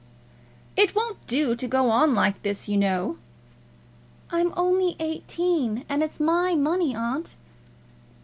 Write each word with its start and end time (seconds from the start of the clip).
"It 0.75 0.95
won't 0.95 1.27
do 1.27 1.53
to 1.55 1.67
go 1.67 1.91
on 1.91 2.15
like 2.15 2.41
this, 2.41 2.67
you 2.67 2.75
know." 2.75 3.19
"I'm 4.31 4.51
only 4.57 4.95
eighteen; 4.99 5.85
and 5.87 6.01
it's 6.01 6.19
my 6.19 6.55
money, 6.55 6.95
aunt." 6.95 7.35